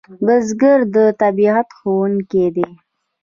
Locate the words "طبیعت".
1.21-1.67